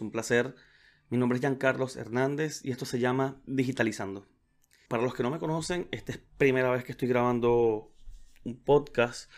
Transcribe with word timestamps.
un 0.00 0.10
placer. 0.10 0.54
Mi 1.08 1.18
nombre 1.18 1.36
es 1.36 1.40
Giancarlos 1.40 1.96
Hernández 1.96 2.64
y 2.64 2.70
esto 2.70 2.84
se 2.84 2.98
llama 2.98 3.40
Digitalizando. 3.46 4.26
Para 4.88 5.02
los 5.02 5.14
que 5.14 5.22
no 5.22 5.30
me 5.30 5.38
conocen, 5.38 5.88
esta 5.90 6.12
es 6.12 6.18
primera 6.38 6.70
vez 6.70 6.84
que 6.84 6.92
estoy 6.92 7.08
grabando 7.08 7.94
un 8.44 8.62
podcast 8.62 9.30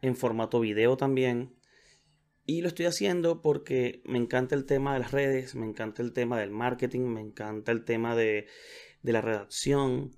en 0.00 0.16
formato 0.16 0.60
video 0.60 0.96
también. 0.96 1.56
Y 2.44 2.60
lo 2.60 2.68
estoy 2.68 2.86
haciendo 2.86 3.40
porque 3.40 4.02
me 4.04 4.18
encanta 4.18 4.54
el 4.54 4.66
tema 4.66 4.94
de 4.94 5.00
las 5.00 5.12
redes, 5.12 5.54
me 5.54 5.66
encanta 5.66 6.02
el 6.02 6.12
tema 6.12 6.38
del 6.38 6.50
marketing, 6.50 7.02
me 7.02 7.20
encanta 7.20 7.70
el 7.72 7.84
tema 7.84 8.16
de, 8.16 8.46
la 9.02 9.20
redacción. 9.20 10.16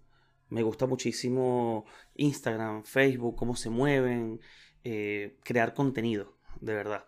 Me 0.49 0.63
gusta 0.63 0.87
muchísimo 0.87 1.85
Instagram, 2.15 2.85
Facebook, 2.85 3.37
cómo 3.37 3.57
se 3.57 3.71
mueven, 3.71 4.41
eh, 4.85 5.39
crear 5.45 5.75
contenido, 5.75 6.39
de 6.61 6.75
verdad. 6.75 7.07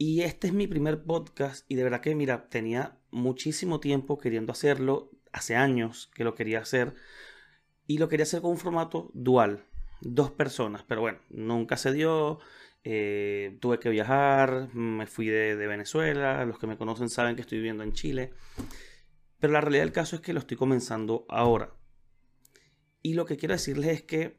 Y 0.00 0.22
este 0.22 0.46
es 0.46 0.52
mi 0.52 0.68
primer 0.68 1.02
podcast 1.02 1.68
y 1.68 1.74
de 1.74 1.82
verdad 1.82 2.00
que, 2.00 2.14
mira, 2.14 2.48
tenía 2.48 2.96
muchísimo 3.10 3.80
tiempo 3.80 4.16
queriendo 4.18 4.52
hacerlo 4.52 5.10
hace 5.32 5.56
años 5.56 6.08
que 6.14 6.22
lo 6.22 6.36
quería 6.36 6.60
hacer 6.60 6.94
y 7.88 7.98
lo 7.98 8.08
quería 8.08 8.22
hacer 8.22 8.40
con 8.40 8.52
un 8.52 8.58
formato 8.58 9.10
dual, 9.12 9.64
dos 10.00 10.30
personas, 10.30 10.84
pero 10.86 11.00
bueno, 11.00 11.18
nunca 11.30 11.76
se 11.76 11.92
dio. 11.92 12.38
Eh, 12.84 13.58
tuve 13.60 13.80
que 13.80 13.90
viajar, 13.90 14.72
me 14.72 15.08
fui 15.08 15.26
de, 15.26 15.56
Venezuela, 15.66 16.44
los 16.44 16.60
que 16.60 16.68
me 16.68 16.78
conocen 16.78 17.08
saben 17.08 17.34
que 17.34 17.42
estoy 17.42 17.58
viviendo 17.58 17.82
en 17.82 17.92
Chile, 17.92 18.30
pero 19.40 19.52
la 19.52 19.60
realidad 19.60 19.82
del 19.82 19.92
caso 19.92 20.14
es 20.14 20.22
que 20.22 20.32
lo 20.32 20.38
estoy 20.38 20.56
comenzando 20.56 21.26
ahora. 21.28 21.74
Y 23.02 23.14
lo 23.14 23.26
que 23.26 23.36
quiero 23.36 23.54
decirles 23.54 23.88
es 23.88 24.02
que 24.02 24.38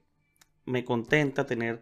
me 0.66 0.86
contenta 0.86 1.46
tener, 1.46 1.82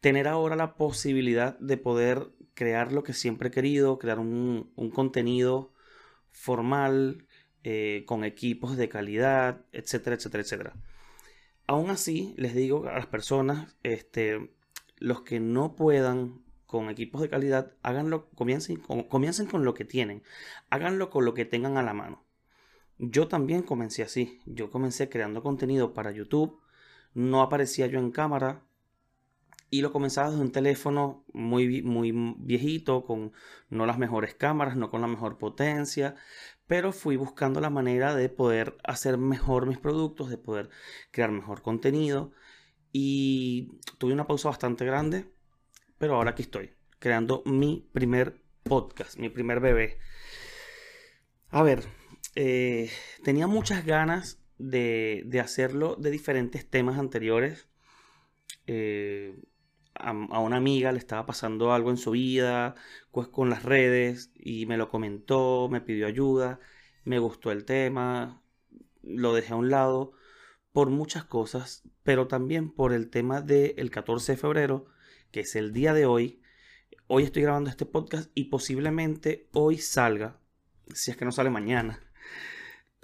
tener 0.00 0.28
ahora 0.28 0.54
la 0.54 0.76
posibilidad 0.76 1.58
de 1.58 1.78
poder 1.78 2.35
crear 2.56 2.90
lo 2.92 3.04
que 3.04 3.12
siempre 3.12 3.48
he 3.48 3.52
querido, 3.52 4.00
crear 4.00 4.18
un, 4.18 4.72
un 4.74 4.90
contenido 4.90 5.72
formal, 6.32 7.26
eh, 7.68 8.04
con 8.06 8.22
equipos 8.22 8.76
de 8.76 8.88
calidad, 8.88 9.64
etcétera, 9.72 10.14
etcétera, 10.14 10.42
etcétera. 10.44 10.72
Aún 11.66 11.90
así, 11.90 12.32
les 12.36 12.54
digo 12.54 12.86
a 12.86 12.92
las 12.92 13.06
personas, 13.06 13.76
este, 13.82 14.52
los 14.98 15.22
que 15.22 15.40
no 15.40 15.74
puedan 15.74 16.44
con 16.66 16.90
equipos 16.90 17.20
de 17.20 17.28
calidad, 17.28 17.72
háganlo, 17.82 18.28
comiencen, 18.36 18.76
comiencen 18.76 19.46
con 19.46 19.64
lo 19.64 19.74
que 19.74 19.84
tienen, 19.84 20.22
háganlo 20.70 21.10
con 21.10 21.24
lo 21.24 21.34
que 21.34 21.44
tengan 21.44 21.76
a 21.76 21.82
la 21.82 21.92
mano. 21.92 22.24
Yo 22.98 23.26
también 23.26 23.62
comencé 23.62 24.04
así, 24.04 24.40
yo 24.46 24.70
comencé 24.70 25.08
creando 25.08 25.42
contenido 25.42 25.92
para 25.92 26.12
YouTube, 26.12 26.60
no 27.14 27.42
aparecía 27.42 27.88
yo 27.88 27.98
en 27.98 28.12
cámara, 28.12 28.62
y 29.70 29.82
lo 29.82 29.92
comenzaba 29.92 30.30
desde 30.30 30.42
un 30.42 30.52
teléfono 30.52 31.24
muy, 31.32 31.82
muy 31.82 32.12
viejito, 32.38 33.04
con 33.04 33.32
no 33.68 33.86
las 33.86 33.98
mejores 33.98 34.34
cámaras, 34.34 34.76
no 34.76 34.90
con 34.90 35.00
la 35.00 35.06
mejor 35.06 35.38
potencia, 35.38 36.14
pero 36.66 36.92
fui 36.92 37.16
buscando 37.16 37.60
la 37.60 37.70
manera 37.70 38.14
de 38.14 38.28
poder 38.28 38.76
hacer 38.84 39.18
mejor 39.18 39.66
mis 39.66 39.78
productos, 39.78 40.30
de 40.30 40.38
poder 40.38 40.70
crear 41.10 41.30
mejor 41.30 41.62
contenido 41.62 42.32
y 42.92 43.78
tuve 43.98 44.12
una 44.12 44.26
pausa 44.26 44.48
bastante 44.48 44.84
grande, 44.84 45.26
pero 45.98 46.14
ahora 46.14 46.30
aquí 46.30 46.42
estoy, 46.42 46.74
creando 46.98 47.42
mi 47.44 47.88
primer 47.92 48.42
podcast, 48.62 49.18
mi 49.18 49.28
primer 49.28 49.60
bebé. 49.60 49.98
A 51.50 51.62
ver, 51.62 51.84
eh, 52.34 52.90
tenía 53.22 53.46
muchas 53.46 53.84
ganas 53.84 54.40
de, 54.58 55.22
de, 55.26 55.40
hacerlo 55.40 55.96
de 55.96 56.10
diferentes 56.10 56.68
temas 56.68 56.98
anteriores. 56.98 57.68
Eh, 58.66 59.15
a, 60.00 60.40
una 60.40 60.56
amiga 60.56 60.92
le 60.92 60.98
estaba 60.98 61.26
pasando 61.26 61.72
algo 61.72 61.90
en 61.90 61.96
su 61.96 62.12
vida, 62.12 62.74
pues 63.12 63.28
con 63.28 63.50
las 63.50 63.62
redes, 63.62 64.30
y 64.34 64.66
me 64.66 64.76
lo 64.76 64.88
comentó, 64.88 65.68
me 65.70 65.80
pidió 65.80 66.06
ayuda, 66.06 66.60
me 67.04 67.18
gustó 67.18 67.52
el 67.52 67.64
tema, 67.64 68.42
lo 69.02 69.34
dejé 69.34 69.52
a 69.52 69.56
un 69.56 69.70
lado 69.70 70.12
por 70.72 70.90
muchas 70.90 71.24
cosas, 71.24 71.82
pero 72.02 72.26
también 72.28 72.70
por 72.70 72.92
el 72.92 73.10
tema 73.10 73.40
del 73.40 73.90
14 73.90 74.32
de 74.32 74.38
febrero, 74.38 74.86
que 75.30 75.40
es 75.40 75.56
el 75.56 75.72
día 75.72 75.94
de 75.94 76.06
hoy. 76.06 76.42
Hoy 77.06 77.24
estoy 77.24 77.42
grabando 77.42 77.70
este 77.70 77.86
podcast 77.86 78.30
y 78.34 78.44
posiblemente 78.44 79.48
hoy 79.52 79.78
salga, 79.78 80.38
si 80.92 81.10
es 81.10 81.16
que 81.16 81.24
no 81.24 81.32
sale 81.32 81.50
mañana, 81.50 82.00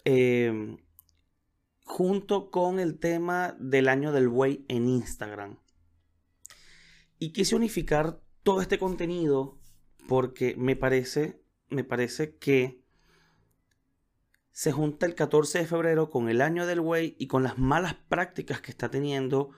em, 0.05 0.79
junto 1.85 2.51
con 2.51 2.79
el 2.79 2.99
tema 2.99 3.57
del 3.59 3.89
año 3.89 4.13
del 4.13 4.29
buey 4.29 4.65
en 4.69 4.89
Instagram. 4.89 5.62
Y 7.23 7.31
quise 7.31 7.55
unificar 7.55 8.21
todo 8.43 8.63
este 8.63 8.81
contenido 8.81 9.57
porque 10.09 10.57
me 10.59 10.75
parece, 10.75 11.41
me 11.69 11.85
parece 11.85 12.35
que 12.35 12.83
se 14.51 14.73
junta 14.73 15.07
el 15.07 15.15
14 15.15 15.61
de 15.61 15.67
febrero 15.67 16.11
con 16.11 16.29
el 16.29 16.41
año 16.41 16.67
del 16.67 16.81
Way 16.81 17.15
y 17.21 17.29
con 17.29 17.45
las 17.45 17.59
malas 17.59 17.95
prácticas 18.09 18.61
que 18.61 18.73
está 18.73 18.91
teniendo 18.91 19.51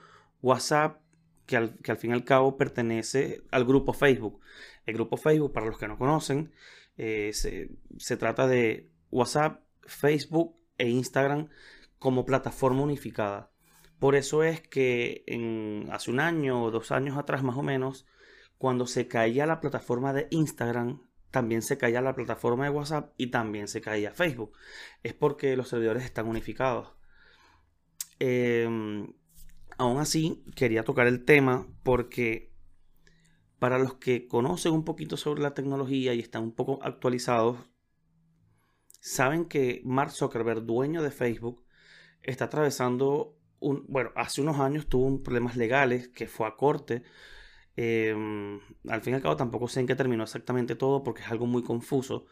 WhatsApp, 0.43 1.01
que 1.47 1.57
al, 1.57 1.75
que 1.79 1.89
al 1.89 1.97
fin 1.97 2.11
y 2.11 2.13
al 2.13 2.23
cabo 2.23 2.55
pertenece 2.55 3.41
al 3.49 3.65
grupo 3.65 3.93
Facebook. 3.93 4.41
El 4.85 4.93
grupo 4.93 5.17
Facebook, 5.17 5.51
para 5.51 5.65
los 5.65 5.79
que 5.79 5.87
no 5.87 5.97
conocen, 5.97 6.53
eh, 6.97 7.31
se, 7.33 7.71
se 7.97 8.15
trata 8.15 8.45
de 8.45 8.91
WhatsApp, 9.09 9.63
Facebook 9.87 10.55
e 10.77 10.87
Instagram 10.87 11.49
como 11.97 12.25
plataforma 12.25 12.83
unificada. 12.83 13.54
Por 13.99 14.15
eso 14.15 14.43
es 14.43 14.61
que 14.61 15.23
hace 15.91 16.11
un 16.11 16.19
año 16.19 16.63
o 16.63 16.71
dos 16.71 16.91
años 16.91 17.17
atrás 17.17 17.43
más 17.43 17.57
o 17.57 17.63
menos, 17.63 18.05
cuando 18.57 18.87
se 18.87 19.07
caía 19.07 19.45
la 19.45 19.61
plataforma 19.61 20.13
de 20.13 20.27
Instagram, 20.31 21.01
también 21.31 21.61
se 21.61 21.77
caía 21.77 22.01
la 22.01 22.15
plataforma 22.15 22.63
de 22.63 22.69
WhatsApp 22.69 23.13
y 23.17 23.27
también 23.27 23.67
se 23.67 23.81
caía 23.81 24.11
Facebook. 24.11 24.53
Es 25.03 25.13
porque 25.13 25.57
los 25.57 25.67
servidores 25.67 26.05
están 26.05 26.27
unificados. 26.27 26.93
Em, 28.19 29.13
aún 29.77 29.99
así, 29.99 30.43
quería 30.55 30.83
tocar 30.83 31.07
el 31.07 31.25
tema 31.25 31.67
porque 31.83 32.53
para 33.59 33.79
los 33.79 33.95
que 33.95 34.27
conocen 34.27 34.73
un 34.73 34.85
poquito 34.85 35.17
sobre 35.17 35.41
la 35.41 35.53
tecnología 35.53 36.13
y 36.13 36.19
están 36.19 36.43
un 36.43 36.53
poco 36.53 36.79
actualizados, 36.81 37.57
saben 38.99 39.45
que 39.45 39.81
Mark 39.83 40.11
Zuckerberg, 40.11 40.63
dueño 40.63 41.01
de 41.03 41.11
Facebook, 41.11 41.65
está 42.21 42.45
atravesando 42.45 43.34
bueno, 43.59 44.11
hace 44.15 44.41
unos 44.41 44.59
años 44.59 44.87
tuvo 44.87 45.21
problemas 45.23 45.55
legales 45.55 46.07
que 46.09 46.27
fue 46.27 46.47
a 46.47 46.55
corte. 46.55 47.03
Em, 47.75 48.59
al 48.87 49.01
fin 49.01 49.13
y 49.13 49.15
al 49.15 49.21
cabo 49.21 49.35
tampoco 49.35 49.67
sé 49.67 49.81
en 49.81 49.87
qué 49.87 49.95
terminó 49.95 50.23
exactamente 50.23 50.75
todo 50.75 51.03
porque 51.03 51.21
es 51.21 51.31
algo 51.31 51.45
muy 51.45 51.63
confuso. 51.63 52.25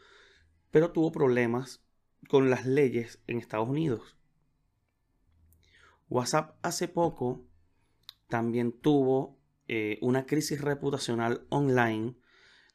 Pero 0.70 0.92
tuvo 0.92 1.12
problemas 1.12 1.84
con 2.28 2.50
las 2.50 2.66
leyes 2.66 3.22
en 3.26 3.38
Estados 3.38 3.68
Unidos. 3.68 4.16
WhatsApp 6.08 6.56
hace 6.62 6.88
poco 6.88 7.44
también 8.28 8.72
tuvo 8.72 9.38
eh, 9.68 9.98
una 10.02 10.26
crisis 10.26 10.60
reputacional 10.60 11.46
online 11.48 12.16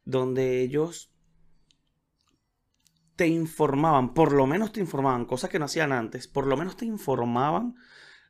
donde 0.05 0.61
ellos 0.61 1.11
te 3.15 3.27
informaban, 3.27 4.13
por 4.13 4.31
lo 4.31 4.47
menos 4.47 4.71
te 4.71 4.79
informaban, 4.79 5.25
cosas 5.25 5.49
que 5.49 5.59
no 5.59 5.65
hacían 5.65 5.91
antes, 5.91 6.27
por 6.27 6.47
lo 6.47 6.55
menos 6.55 6.77
te 6.77 6.85
informaban 6.85 7.75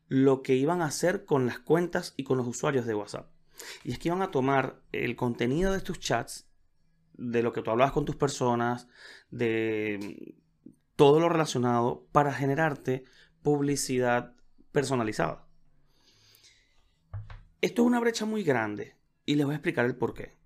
lo 0.10 0.42
que 0.42 0.56
iban 0.56 0.82
a 0.82 0.86
hacer 0.86 1.24
con 1.24 1.46
las 1.46 1.60
cuentas 1.60 2.14
y 2.18 2.24
con 2.24 2.38
los 2.38 2.48
usuarios 2.48 2.86
de 2.86 2.96
WhatsApp. 2.96 3.32
Y 3.84 3.92
es 3.92 4.00
que 4.00 4.10
iban 4.10 4.24
a 4.24 4.32
tomar 4.32 4.82
el 4.92 5.16
contenido 5.16 5.72
de 5.72 5.82
tus 5.82 6.00
chats, 6.00 6.50
de 7.14 7.44
lo 7.44 7.54
que 7.54 7.62
tú 7.62 7.70
hablabas 7.70 7.94
con 7.94 8.06
tus 8.06 8.16
personas, 8.16 8.88
de 9.30 10.36
todo 10.96 11.20
lo 11.20 11.30
relacionado 11.30 12.08
para 12.12 12.34
generarte 12.34 13.04
publicidad 13.44 14.36
personalizada. 14.72 15.48
Esto 17.62 17.82
es 17.84 17.88
una 17.88 18.00
brecha 18.00 18.26
muy 18.26 18.44
grande 18.44 18.96
y 19.26 19.36
les 19.36 19.46
voy 19.46 19.54
a 19.54 19.58
explicar 19.58 19.86
el 19.86 19.96
por 19.96 20.14
qué. 20.14 20.38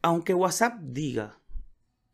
Aunque 0.00 0.32
WhatsApp 0.32 0.78
diga 0.80 1.40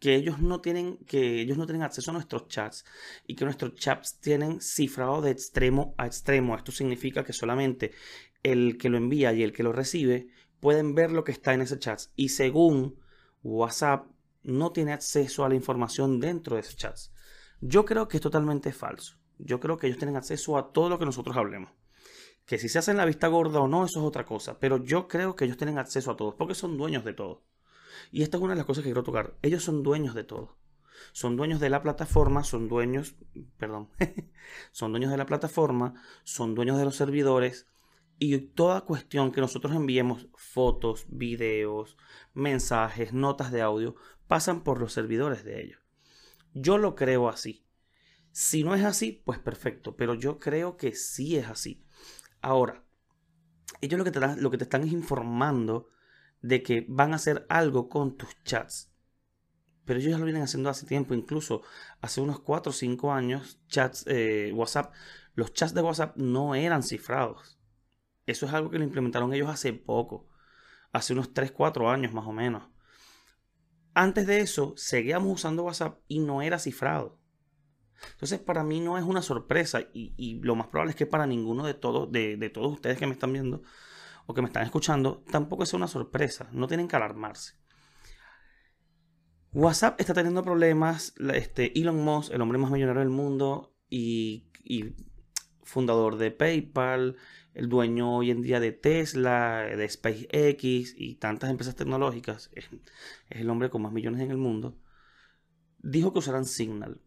que 0.03 0.17
ellos 0.17 0.41
no 0.41 0.61
tienen, 0.61 0.97
que 1.07 1.41
ellos 1.41 1.57
no 1.57 1.65
tienen 1.65 1.85
acceso 1.85 2.11
a 2.11 2.15
nuestros 2.15 2.49
chats 2.49 2.85
y 3.25 3.37
que 3.37 3.45
nuestros 3.45 3.77
chats 3.77 4.19
tienen 4.19 4.61
cifrado 4.61 5.23
de 5.23 5.31
extremo 5.31 5.95
a 5.97 6.07
extremo. 6.07 6.57
Esto 6.57 6.73
significa 6.73 7.23
que 7.23 7.33
solamente 7.33 7.93
el 8.43 8.79
que 8.79 8.89
lo 8.89 8.97
envía 8.97 9.33
y 9.33 9.45
el 9.45 9.53
que 9.53 9.63
lo 9.63 9.73
recibe 9.73 10.27
pueden 10.59 10.97
ver 10.97 11.13
lo 11.13 11.23
que 11.23 11.31
está 11.31 11.55
en 11.55 11.61
ese 11.61 11.79
chat. 11.79 12.01
Y 12.17 12.31
según 12.31 12.99
WhatsApp, 13.45 14.09
no 14.43 14.73
tiene 14.73 14.93
acceso 14.93 15.45
a 15.45 15.49
la 15.49 15.55
información 15.55 16.19
dentro 16.19 16.57
de 16.57 16.63
ese 16.63 16.75
chat. 16.75 16.99
Yo 17.61 17.85
creo 17.85 18.09
que 18.09 18.17
es 18.17 18.21
totalmente 18.21 18.73
falso. 18.73 19.19
Yo 19.39 19.61
creo 19.61 19.77
que 19.77 19.87
ellos 19.87 20.01
tienen 20.01 20.17
acceso 20.17 20.59
a 20.59 20.73
todo 20.73 20.89
lo 20.89 20.99
que 20.99 21.07
nosotros 21.07 21.37
hablemos. 21.37 21.71
Que 22.45 22.59
si 22.59 22.69
se 22.69 22.81
hacen 22.81 22.97
la 22.97 23.05
vista 23.05 23.29
gorda 23.29 23.61
o 23.61 23.69
no, 23.69 23.85
eso 23.85 24.01
es 24.01 24.05
otra 24.05 24.25
cosa. 24.25 24.59
Pero 24.59 24.83
yo 24.83 25.07
creo 25.07 25.37
que 25.37 25.45
ellos 25.45 25.59
tienen 25.59 25.79
acceso 25.79 26.11
a 26.11 26.17
todo, 26.17 26.35
porque 26.37 26.57
son 26.57 26.77
dueños 26.77 27.05
de 27.05 27.13
todo. 27.13 27.45
Y 28.11 28.23
esta 28.23 28.37
es 28.37 28.43
una 28.43 28.55
de 28.55 28.59
las 28.59 28.67
cosas 28.67 28.83
que 28.83 28.89
quiero 28.89 29.03
tocar. 29.03 29.37
Ellos 29.43 29.63
son 29.63 29.83
dueños 29.83 30.15
de 30.15 30.25
todo. 30.25 30.57
Son 31.13 31.37
dueños 31.37 31.61
de 31.61 31.71
la 31.71 31.83
plataforma, 31.83 32.45
son 32.45 32.69
dueños, 32.69 33.17
perdón, 33.59 33.91
son 34.73 34.93
dueños 34.93 35.11
de 35.11 35.17
la 35.17 35.27
plataforma, 35.27 35.95
son 36.23 36.55
dueños 36.55 36.79
de 36.79 36.85
los 36.85 36.97
servidores 36.97 37.67
y 38.19 38.39
toda 38.39 38.83
cuestión 38.83 39.33
que 39.33 39.41
nosotros 39.41 39.75
enviemos, 39.75 40.29
fotos, 40.37 41.07
videos, 41.09 41.97
mensajes, 42.35 43.13
notas 43.13 43.51
de 43.51 43.63
audio, 43.63 43.97
pasan 44.29 44.63
por 44.63 44.81
los 44.81 44.93
servidores 44.93 45.45
de 45.45 45.61
ellos. 45.61 45.81
Yo 46.55 46.79
lo 46.79 46.95
creo 46.95 47.29
así. 47.29 47.67
Si 48.31 48.65
no 48.65 48.75
es 48.75 48.85
así, 48.85 49.23
pues 49.25 49.39
perfecto, 49.39 49.97
pero 49.97 50.15
yo 50.15 50.39
creo 50.39 50.77
que 50.77 50.95
sí 50.95 51.37
es 51.37 51.49
así. 51.49 51.85
Ahora, 52.41 52.85
ellos 53.81 53.99
lo 53.99 54.05
que 54.05 54.11
te, 54.11 54.21
lo 54.37 54.51
que 54.51 54.59
te 54.59 54.65
están 54.65 54.87
informando 54.87 55.89
de 56.43 56.63
que 56.63 56.85
van 56.89 57.13
a 57.13 57.17
hacer 57.17 57.47
algo 57.49 57.89
con 57.89 58.17
tus 58.17 58.31
chats. 58.45 58.91
Pero 59.85 59.99
ellos 59.99 60.13
ya 60.13 60.19
lo 60.19 60.25
vienen 60.25 60.43
haciendo 60.43 60.71
hace 60.71 60.87
tiempo, 60.87 61.15
incluso 61.15 61.63
hace 62.01 62.21
unos 62.21 62.41
4 62.41 62.71
o 62.71 62.73
5 62.73 63.13
años, 63.13 63.61
chats, 63.69 64.05
eh, 64.07 64.53
WhatsApp, 64.55 64.93
los 65.35 65.53
chats 65.53 65.75
de 65.75 65.83
WhatsApp 65.83 66.17
no 66.17 66.55
eran 66.55 66.83
cifrados. 66.83 67.59
Eso 68.27 68.47
es 68.47 68.53
algo 68.53 68.71
que 68.71 68.79
lo 68.79 68.85
implementaron 68.85 69.33
ellos 69.33 69.49
hace 69.49 69.73
poco, 69.73 70.29
hace 70.93 71.13
unos 71.13 71.33
3, 71.33 71.53
4 71.53 71.91
años 71.91 72.13
más 72.13 72.27
o 72.27 72.33
menos. 72.33 72.65
Antes 73.95 74.27
de 74.27 74.41
eso, 74.41 74.75
seguíamos 74.77 75.33
usando 75.33 75.65
WhatsApp 75.65 75.99
y 76.09 76.21
no 76.21 76.43
era 76.43 76.59
cifrado. 76.59 77.19
Entonces, 78.13 78.41
para 78.41 78.65
mí 78.65 78.81
no 78.81 78.99
es 78.99 79.05
una 79.05 79.23
sorpresa 79.23 79.81
y, 79.93 80.41
lo 80.43 80.57
más 80.57 80.69
probable 80.69 80.91
es 80.91 80.97
que 80.97 81.07
para 81.07 81.27
ninguno 81.27 81.65
de 81.65 81.75
todos, 81.75 82.11
de, 82.11 82.37
de 82.37 82.51
todos 82.51 82.73
ustedes 82.73 82.99
que 82.99 83.07
me 83.07 83.13
están 83.13 83.33
viendo 83.33 83.63
o 84.27 84.35
que 84.35 84.43
me 84.43 84.49
están 84.49 84.65
escuchando, 84.65 85.25
tampoco 85.31 85.63
es 85.63 85.75
una 85.75 85.89
sorpresa. 85.89 86.49
No 86.53 86.67
tienen 86.69 86.89
que 86.89 86.97
alarmarse. 86.97 87.55
WhatsApp 89.53 90.01
está 90.01 90.15
teniendo 90.15 90.43
problemas. 90.43 91.15
Este, 91.35 91.79
Elon 91.79 92.03
Musk, 92.03 92.33
el 92.33 92.41
hombre 92.41 92.59
más 92.59 92.71
millonario 92.71 93.01
del 93.01 93.11
mundo 93.11 93.75
y, 93.89 94.49
fundador 95.63 96.17
de 96.17 96.31
PayPal, 96.31 97.17
el 97.55 97.69
dueño 97.69 98.17
hoy 98.17 98.31
en 98.31 98.43
día 98.43 98.61
de 98.61 98.73
Tesla, 98.73 99.63
de 99.63 99.89
SpaceX 99.89 100.95
y 100.97 101.17
tantas 101.17 101.51
empresas 101.51 101.77
tecnológicas, 101.77 102.51
es, 102.55 102.69
el 103.29 103.51
hombre 103.51 103.69
con 103.69 103.83
más 103.83 103.93
millones 103.93 104.23
en 104.23 104.31
el 104.31 104.39
mundo, 104.39 104.79
dijo 105.79 106.13
que 106.13 106.21
usarán 106.21 106.47
Signal. 106.47 107.01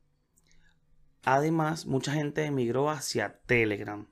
Además, 1.23 1.87
mucha 1.87 2.13
gente 2.13 2.45
emigró 2.45 2.91
hacia 2.91 3.39
Telegram 3.47 4.07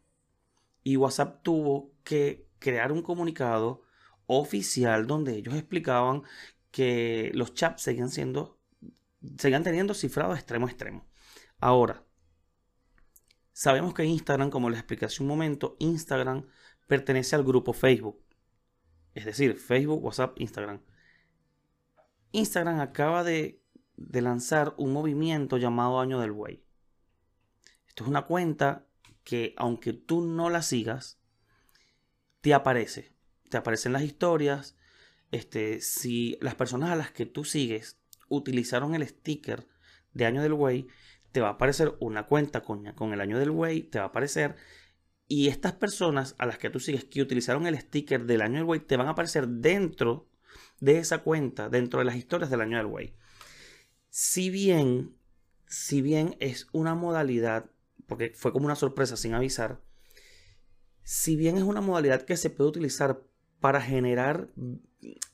y 0.81 0.97
WhatsApp 0.97 1.43
tuvo 1.43 1.93
que 2.03 2.47
crear 2.63 2.93
un 2.93 3.01
comunicado 3.01 3.81
oficial 4.25 5.05
donde 5.05 5.35
ellos 5.35 5.53
explicaban 5.53 6.23
que 6.71 7.29
los 7.33 7.53
chats 7.53 7.83
seguían 7.83 8.09
siendo, 8.09 8.57
seguían 9.37 9.63
teniendo 9.63 9.93
cifrado 9.93 10.33
extremo 10.33 10.65
a 10.65 10.69
extremo. 10.69 11.05
Ahora, 11.59 12.05
sabemos 13.51 13.93
que 13.93 14.05
Instagram, 14.05 14.49
como 14.49 14.69
les 14.69 14.79
expliqué 14.79 15.05
hace 15.05 15.21
un 15.21 15.27
momento, 15.27 15.75
Instagram 15.79 16.47
pertenece 16.87 17.35
al 17.35 17.43
grupo 17.43 17.73
Facebook. 17.73 18.23
Es 19.13 19.25
decir, 19.25 19.57
Facebook, 19.57 20.01
WhatsApp, 20.01 20.39
Instagram. 20.39 20.81
Instagram 22.31 22.79
acaba 22.79 23.25
de, 23.25 23.61
de 23.97 24.21
lanzar 24.21 24.73
un 24.77 24.93
movimiento 24.93 25.57
llamado 25.57 25.99
Año 25.99 26.21
del 26.21 26.31
Buey. 26.31 26.63
Esto 27.89 28.05
es 28.05 28.09
una 28.09 28.25
cuenta 28.25 28.87
que 29.25 29.53
aunque 29.57 29.91
tú 29.91 30.21
no 30.21 30.49
la 30.49 30.61
sigas, 30.61 31.19
te 32.43 32.53
aparece. 32.53 33.15
Te 33.49 33.55
aparecen 33.55 33.93
las 33.93 34.03
historias, 34.03 34.75
este, 35.31 35.79
si 35.79 36.37
las 36.41 36.55
personas 36.55 36.89
a 36.89 36.95
las 36.97 37.09
que 37.09 37.25
tú 37.25 37.45
sigues 37.45 37.97
utilizaron 38.27 38.95
el 38.95 39.07
sticker 39.07 39.65
de 40.13 40.25
año 40.25 40.41
del 40.41 40.51
Way, 40.51 40.87
te 41.31 41.39
va 41.39 41.47
a 41.47 41.51
aparecer 41.51 41.95
una 42.01 42.27
cuenta 42.27 42.61
con, 42.61 42.83
con 42.95 43.13
el 43.13 43.21
año 43.21 43.39
del 43.39 43.49
Way, 43.49 43.83
te 43.83 43.99
va 43.99 44.05
a 44.05 44.07
aparecer. 44.09 44.57
Y 45.25 45.47
estas 45.47 45.71
personas 45.71 46.35
a 46.37 46.45
las 46.45 46.57
que 46.57 46.69
tú 46.69 46.81
sigues 46.81 47.05
que 47.05 47.21
utilizaron 47.21 47.65
el 47.65 47.79
sticker 47.79 48.25
del 48.25 48.41
año 48.41 48.55
del 48.55 48.65
Way, 48.65 48.81
te 48.81 48.97
van 48.97 49.07
a 49.07 49.11
aparecer 49.11 49.47
dentro 49.47 50.27
de 50.81 50.97
esa 50.97 51.19
cuenta, 51.19 51.69
dentro 51.69 51.99
de 51.99 52.05
las 52.05 52.17
historias 52.17 52.49
del 52.49 52.59
año 52.59 52.75
del 52.75 52.87
Way. 52.87 53.15
Si 54.09 54.49
bien, 54.49 55.15
si 55.65 56.01
bien 56.01 56.35
es 56.41 56.67
una 56.73 56.93
modalidad, 56.93 57.71
porque 58.05 58.33
fue 58.35 58.51
como 58.51 58.65
una 58.65 58.75
sorpresa 58.75 59.15
sin 59.15 59.33
avisar, 59.33 59.79
si 61.03 61.35
bien 61.35 61.57
es 61.57 61.63
una 61.63 61.81
modalidad 61.81 62.23
que 62.23 62.37
se 62.37 62.49
puede 62.49 62.69
utilizar 62.69 63.21
para 63.59 63.81
generar 63.81 64.49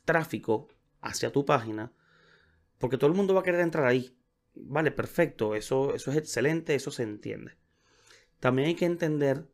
tráfico 0.06 0.68
hacia 1.02 1.32
tu 1.32 1.46
página, 1.46 1.92
porque 2.78 2.98
todo 2.98 3.10
el 3.10 3.16
mundo 3.16 3.34
va 3.34 3.42
a 3.42 3.44
querer 3.44 3.62
entrar 3.62 3.86
ahí. 3.86 4.18
Vale, 4.56 4.92
perfecto, 4.92 5.56
eso, 5.56 5.94
eso 5.94 6.12
es 6.12 6.18
excelente, 6.18 6.76
eso 6.76 6.92
se 6.92 7.04
entiende. 7.04 7.58
También 8.40 8.70
hay 8.70 8.76
que 8.76 8.86
entender 8.86 9.48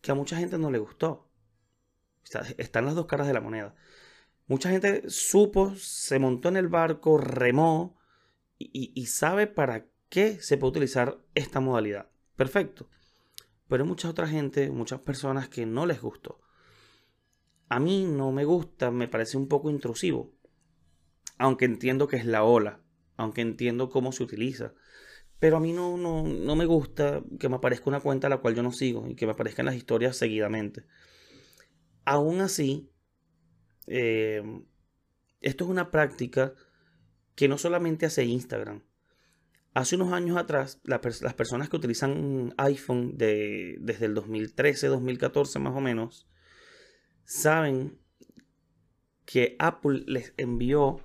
que 0.00 0.12
a 0.12 0.14
mucha 0.14 0.36
gente 0.36 0.58
no 0.58 0.70
le 0.70 0.78
gustó. 0.78 1.28
están 2.56 2.86
las 2.86 2.94
dos 2.94 3.06
caras 3.06 3.26
de 3.26 3.34
la 3.34 3.40
moneda. 3.40 3.74
Mucha 4.46 4.70
gente 4.70 5.08
supo, 5.08 5.74
se 5.76 6.18
montó 6.18 6.48
en 6.48 6.56
el 6.56 6.68
barco, 6.68 7.18
remó 7.18 7.96
y, 8.58 8.92
y 8.94 9.06
sabe 9.06 9.46
para 9.46 9.86
qué 10.08 10.40
se 10.40 10.56
puede 10.56 10.70
utilizar 10.70 11.18
esta 11.34 11.60
modalidad. 11.60 12.10
Perfecto. 12.36 12.88
Pero 13.70 13.84
hay 13.84 13.88
mucha 13.88 14.10
otra 14.10 14.28
gente, 14.28 14.70
muchas 14.70 15.00
personas 15.00 15.48
que 15.48 15.64
no 15.64 15.86
les 15.86 16.02
gustó 16.02 16.40
a 17.70 17.78
mí 17.78 18.04
no 18.04 18.32
me 18.32 18.44
gusta, 18.44 18.90
me 18.90 19.08
parece 19.08 19.38
un 19.38 19.48
poco 19.48 19.70
intrusivo. 19.70 20.34
Aunque 21.38 21.64
entiendo 21.64 22.08
que 22.08 22.16
es 22.16 22.26
la 22.26 22.42
ola, 22.42 22.80
aunque 23.16 23.40
entiendo 23.42 23.88
cómo 23.88 24.10
se 24.10 24.24
utiliza. 24.24 24.74
Pero 25.38 25.56
a 25.56 25.60
mí 25.60 25.72
no, 25.72 25.96
no, 25.96 26.56
me 26.56 26.66
gusta 26.66 27.22
que 27.38 27.48
me 27.48 27.56
aparezca 27.56 27.88
una 27.88 28.00
cuenta 28.00 28.26
a 28.26 28.30
la 28.30 28.38
cual 28.38 28.56
yo 28.56 28.62
no 28.64 28.72
sigo 28.72 29.06
y 29.08 29.14
que 29.14 29.24
me 29.24 29.32
aparezcan 29.32 29.66
las 29.66 29.76
historias 29.76 30.16
seguidamente. 30.16 30.84
Aún 32.04 32.40
así, 32.40 32.90
eh, 33.86 34.42
esto 35.40 35.64
es 35.64 35.70
una 35.70 35.92
práctica 35.92 36.54
que 37.36 37.46
no 37.46 37.56
solamente 37.56 38.04
hace 38.04 38.24
Instagram. 38.24 38.82
Hace 39.72 39.94
unos 39.94 40.12
años 40.12 40.36
atrás, 40.36 40.80
las 40.82 41.34
personas 41.34 41.68
que 41.68 41.76
utilizan 41.76 42.52
iPhone 42.56 43.16
de, 43.16 43.76
desde 43.80 44.06
el 44.06 44.14
2013, 44.14 44.88
2014 44.88 45.60
más 45.60 45.76
o 45.76 45.80
menos, 45.80 46.28
saben 47.22 47.98
que 49.24 49.54
Apple 49.60 50.02
les 50.08 50.34
envió 50.36 51.00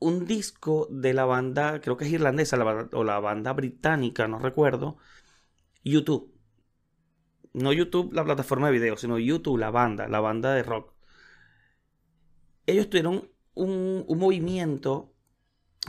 un 0.00 0.26
disco 0.26 0.88
de 0.90 1.14
la 1.14 1.24
banda, 1.24 1.80
creo 1.80 1.96
que 1.96 2.04
es 2.04 2.12
irlandesa 2.12 2.58
o 2.92 3.04
la 3.04 3.20
banda 3.20 3.52
británica, 3.52 4.26
no 4.26 4.40
recuerdo, 4.40 4.96
YouTube. 5.84 6.34
No 7.52 7.72
YouTube, 7.72 8.12
la 8.12 8.24
plataforma 8.24 8.66
de 8.66 8.72
video, 8.72 8.96
sino 8.96 9.20
YouTube, 9.20 9.58
la 9.58 9.70
banda, 9.70 10.08
la 10.08 10.18
banda 10.18 10.52
de 10.52 10.64
rock. 10.64 10.92
Ellos 12.66 12.90
tuvieron 12.90 13.30
un, 13.54 14.04
un 14.08 14.18
movimiento 14.18 15.14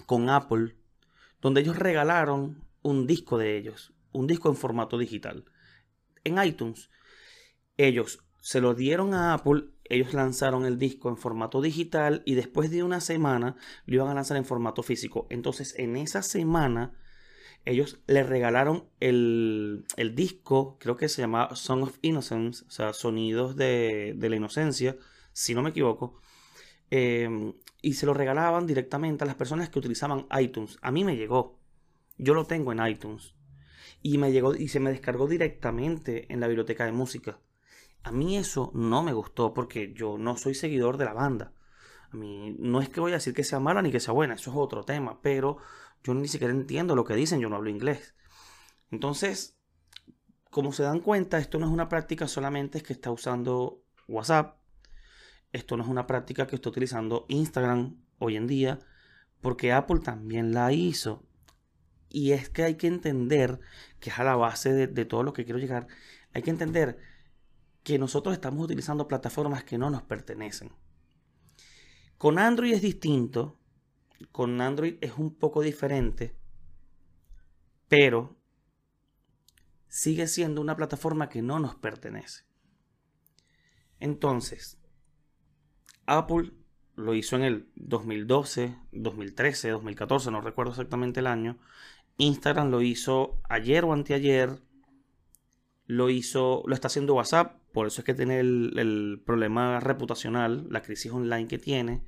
con 0.06 0.30
Apple 0.30 0.76
donde 1.42 1.62
ellos 1.62 1.78
regalaron 1.78 2.64
un 2.82 3.08
disco 3.08 3.38
de 3.38 3.58
ellos, 3.58 3.94
un 4.12 4.28
disco 4.28 4.50
en 4.50 4.56
formato 4.56 4.98
digital. 4.98 5.46
En 6.24 6.42
iTunes, 6.44 6.90
ellos 7.78 8.20
se 8.40 8.62
lo 8.62 8.74
dieron 8.76 9.14
a 9.14 9.34
Apple, 9.34 9.66
ellos 9.86 10.14
lanzaron 10.14 10.66
el 10.66 10.78
disco 10.78 11.10
en 11.10 11.18
formato 11.18 11.62
digital 11.62 12.22
y 12.26 12.36
después 12.36 12.72
de 12.72 12.84
una 12.84 13.02
semana 13.02 13.56
lo 13.86 13.96
iban 13.96 14.10
a 14.10 14.14
lanzar 14.14 14.38
en 14.38 14.46
formato 14.46 14.84
físico. 14.84 15.28
Entonces 15.30 15.76
en 15.78 15.98
esa 15.98 16.22
semana 16.22 16.94
ellos 17.66 18.00
le 18.06 18.24
regalaron 18.24 18.88
el, 19.00 19.86
disco, 20.14 20.78
creo 20.80 20.96
que 20.96 21.10
se 21.10 21.22
llamaba 21.22 21.56
Song 21.56 21.84
of 21.84 21.98
Innocence, 22.04 22.64
o 22.68 22.72
sea, 22.72 22.94
Sonidos 22.94 23.56
de, 23.56 24.16
la 24.20 24.36
Inocencia, 24.36 24.98
si 25.34 25.56
no 25.56 25.64
me 25.64 25.72
equivoco. 25.72 26.22
Em, 26.98 27.54
y 27.82 27.96
se 27.96 28.06
lo 28.06 28.14
regalaban 28.14 28.66
directamente 28.66 29.26
a 29.26 29.28
las 29.28 29.36
personas 29.36 29.70
que 29.70 29.80
utilizaban 29.80 30.28
iTunes. 30.40 30.78
A 30.82 30.92
mí 30.92 31.04
me 31.04 31.18
llegó. 31.18 31.60
Yo 32.18 32.34
lo 32.34 32.46
tengo 32.46 32.72
en 32.72 32.88
iTunes. 32.88 33.36
Y 34.02 34.18
me 34.18 34.32
llegó 34.32 34.56
y 34.56 34.70
se 34.70 34.80
me 34.80 34.92
descargó 34.92 35.28
directamente 35.28 36.32
en 36.32 36.40
la 36.40 36.48
biblioteca 36.48 36.86
de 36.86 36.94
música. 36.94 37.38
A 38.04 38.14
mí 38.14 38.38
eso 38.38 38.72
no 38.74 39.04
me 39.04 39.12
gustó 39.12 39.54
porque 39.54 39.92
yo 39.94 40.18
no 40.18 40.38
soy 40.38 40.56
seguidor 40.56 40.96
de 40.96 41.04
la 41.04 41.14
banda. 41.14 41.52
A 42.12 42.16
mí 42.16 42.56
no 42.60 42.80
es 42.80 42.88
que 42.88 43.02
voy 43.02 43.12
a 43.12 43.16
decir 43.16 43.34
que 43.34 43.44
sea 43.44 43.60
mala 43.60 43.82
ni 43.82 43.92
que 43.92 44.00
sea 44.00 44.14
buena, 44.14 44.36
eso 44.36 44.52
es 44.52 44.58
otro 44.58 44.86
tema, 44.86 45.20
pero 45.22 45.58
yo 46.02 46.14
ni 46.14 46.30
siquiera 46.30 46.54
entiendo 46.54 46.96
lo 46.96 47.04
que 47.04 47.16
dicen, 47.16 47.42
yo 47.42 47.50
no 47.50 47.58
hablo 47.58 47.70
inglés. 47.70 48.16
Entonces, 48.90 49.58
como 50.50 50.72
se 50.72 50.84
dan 50.84 51.02
cuenta, 51.02 51.40
esto 51.40 51.60
no 51.60 51.66
es 51.66 51.74
una 51.74 51.90
práctica 51.90 52.28
solamente 52.30 52.82
que 52.82 52.94
está 52.94 53.12
usando 53.12 53.82
WhatsApp, 54.08 54.60
esto 55.56 55.78
no 55.78 55.84
es 55.84 55.90
una 55.90 56.06
práctica 56.06 56.48
que 56.48 56.56
está 56.56 56.70
utilizando 56.70 57.26
Instagram 57.30 57.96
hoy 58.20 58.36
en 58.36 58.46
día, 58.46 58.80
porque 59.42 59.72
Apple 59.72 60.00
también 60.00 60.54
la 60.54 60.72
hizo. 60.74 61.24
Y 62.10 62.32
es 62.32 62.50
que 62.50 62.64
hay 62.64 62.76
que 62.76 62.88
entender, 62.88 63.60
que 64.00 64.10
es 64.10 64.20
a 64.20 64.24
la 64.24 64.36
base 64.36 64.74
de, 64.74 64.88
de 64.88 65.06
todo 65.06 65.24
lo 65.24 65.34
que 65.34 65.46
quiero 65.46 65.60
llegar, 65.60 65.88
hay 66.34 66.42
que 66.42 66.50
entender 66.50 66.98
que 67.84 67.98
nosotros 67.98 68.34
estamos 68.34 68.64
utilizando 68.66 69.08
plataformas 69.08 69.64
que 69.64 69.78
no 69.78 69.90
nos 69.90 70.04
pertenecen. 70.04 70.72
Con 72.18 72.38
Android 72.38 72.74
es 72.74 72.82
distinto, 72.82 73.58
con 74.32 74.60
Android 74.60 74.98
es 75.02 75.14
un 75.18 75.36
poco 75.36 75.62
diferente, 75.62 76.36
pero 77.88 78.36
sigue 79.88 80.28
siendo 80.28 80.60
una 80.60 80.76
plataforma 80.76 81.30
que 81.30 81.42
no 81.42 81.60
nos 81.60 81.76
pertenece. 81.76 82.44
Entonces, 84.00 84.80
Apple 86.06 86.52
lo 86.96 87.14
hizo 87.14 87.36
en 87.36 87.44
el 87.44 87.68
2012, 87.76 88.76
2013, 88.92 89.70
2014, 89.70 90.32
no 90.32 90.42
recuerdo 90.42 90.72
exactamente 90.72 91.20
el 91.20 91.28
año. 91.28 91.58
Instagram 92.18 92.70
lo 92.70 92.82
hizo 92.82 93.42
ayer 93.50 93.84
o 93.84 93.94
anteayer. 93.94 94.62
Lo 95.88 96.10
hizo, 96.10 96.64
lo 96.66 96.74
está 96.74 96.88
haciendo 96.88 97.14
WhatsApp, 97.14 97.60
por 97.72 97.86
eso 97.86 98.02
es 98.02 98.06
que 98.06 98.16
tiene 98.16 98.40
el, 98.40 99.22
problema 99.24 99.80
reputacional, 99.80 100.66
la 100.72 100.82
crisis 100.82 101.12
online 101.12 101.48
que 101.48 101.60
tiene. 101.60 102.02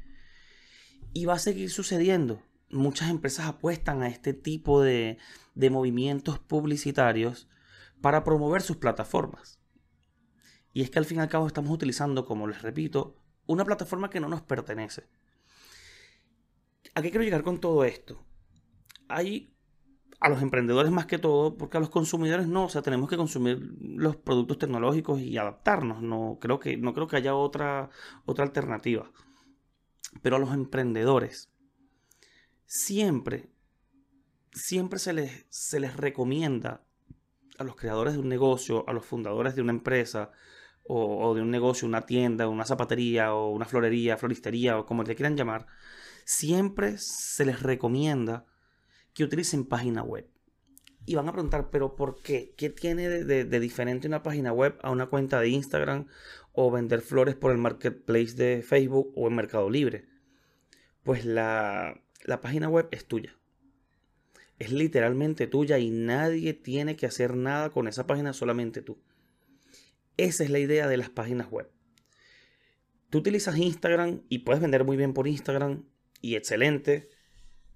Y 1.14 1.26
va 1.26 1.34
a 1.34 1.40
seguir 1.40 1.70
sucediendo. 1.70 2.42
Muchas 2.72 3.10
empresas 3.10 3.46
apuestan 3.46 4.02
a 4.02 4.08
este 4.08 4.34
tipo 4.34 4.82
de, 4.82 5.20
de 5.54 5.70
movimientos 5.70 6.40
publicitarios 6.40 7.50
para 8.02 8.24
promover 8.24 8.62
sus 8.62 8.78
plataformas. 8.78 9.60
Y 10.74 10.82
es 10.82 10.90
que 10.90 11.00
al 11.00 11.06
fin 11.06 11.18
y 11.18 11.22
al 11.22 11.30
cabo 11.30 11.46
estamos 11.46 11.72
utilizando, 11.72 12.26
como 12.26 12.48
les 12.48 12.62
repito, 12.62 13.16
una 13.48 13.66
plataforma 13.66 14.10
que 14.10 14.20
no 14.20 14.30
nos 14.30 14.42
pertenece. 14.42 15.08
¿A 16.94 17.02
qué 17.02 17.10
quiero 17.10 17.24
llegar 17.24 17.44
con 17.44 17.60
todo 17.60 17.84
esto? 17.84 18.24
Hay 19.08 19.54
a 20.20 20.30
los 20.30 20.42
emprendedores 20.42 20.92
más 20.92 21.06
que 21.06 21.20
todo, 21.20 21.58
porque 21.58 21.78
a 21.78 21.80
los 21.80 21.90
consumidores 21.90 22.48
no, 22.48 22.66
o 22.66 22.70
sea, 22.70 22.82
tenemos 22.82 23.10
que 23.10 23.18
consumir 23.18 23.60
los 23.80 24.16
productos 24.16 24.58
tecnológicos 24.58 25.22
y 25.22 25.38
adaptarnos, 25.38 26.02
no 26.02 26.40
creo 26.42 26.60
que, 26.60 26.76
no 26.78 26.94
creo 26.94 27.08
que 27.08 27.18
haya 27.18 27.36
otra, 27.36 27.90
otra 28.26 28.46
alternativa. 28.46 29.12
Pero 30.22 30.38
a 30.38 30.40
los 30.40 30.54
emprendedores, 30.54 31.52
siempre, 32.66 33.52
siempre 34.52 34.98
se 34.98 35.14
les, 35.14 35.46
se 35.50 35.80
les 35.80 35.96
recomienda 35.96 36.84
a 37.60 37.64
los 37.64 37.76
creadores 37.76 38.14
de 38.14 38.20
un 38.20 38.30
negocio, 38.30 38.88
a 38.88 38.94
los 38.94 39.06
fundadores 39.06 39.56
de 39.56 39.62
una 39.62 39.72
empresa, 39.72 40.32
o, 40.88 41.36
de 41.36 41.42
un 41.42 41.52
negocio, 41.52 41.88
una 41.88 42.06
tienda, 42.06 42.48
una 42.48 42.66
zapatería 42.66 43.34
o 43.34 43.52
una 43.52 43.66
florería, 43.66 44.18
floristería 44.18 44.80
o 44.80 44.86
como 44.86 45.04
le 45.04 45.16
quieran 45.16 45.36
llamar, 45.36 45.68
siempre 46.26 46.98
se 46.98 47.46
les 47.46 47.62
recomienda 47.62 48.46
que 49.14 49.24
utilicen 49.24 49.66
página 49.66 50.04
web. 50.04 50.28
Y 51.06 51.16
van 51.16 51.30
a 51.30 51.32
preguntar, 51.32 51.70
pero 51.72 51.96
¿por 51.96 52.22
qué? 52.22 52.54
¿Qué 52.58 52.70
tiene 52.70 53.08
de, 53.08 53.60
diferente 53.60 54.08
una 54.08 54.24
página 54.24 54.52
web 54.52 54.78
a 54.82 54.92
una 54.92 55.08
cuenta 55.08 55.40
de 55.40 55.50
Instagram 55.50 56.08
o 56.52 56.70
vender 56.70 57.02
flores 57.02 57.36
por 57.36 57.52
el 57.52 57.58
marketplace 57.58 58.34
de 58.36 58.62
Facebook 58.62 59.14
o 59.16 59.28
en 59.28 59.36
Mercado 59.36 59.70
Libre? 59.70 60.06
Pues 61.04 61.24
la, 61.24 62.02
la 62.26 62.42
página 62.42 62.68
web 62.68 62.90
es 62.92 63.06
tuya. 63.08 63.38
Es 64.60 64.72
literalmente 64.72 65.48
tuya 65.48 65.78
y 65.78 65.92
nadie 65.92 66.54
tiene 66.54 66.98
que 66.98 67.06
hacer 67.06 67.38
nada 67.38 67.70
con 67.70 67.88
esa 67.88 68.06
página, 68.06 68.34
solamente 68.34 68.82
tú. 68.82 68.98
Esa 70.18 70.44
es 70.44 70.50
la 70.50 70.60
idea 70.60 70.88
de 70.88 70.98
las 70.98 71.10
páginas 71.10 71.50
web. 71.50 71.72
Tú 73.10 73.20
utilizas 73.20 73.58
Instagram 73.58 74.24
y 74.28 74.40
puedes 74.40 74.62
vender 74.62 74.84
muy 74.84 74.98
bien 74.98 75.14
por 75.14 75.28
Instagram 75.28 75.86
y 76.22 76.36
excelente, 76.36 77.10